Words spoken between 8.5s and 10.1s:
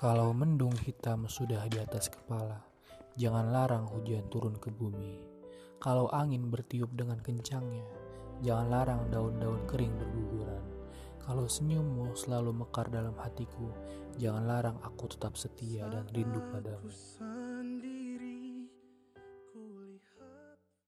larang daun-daun kering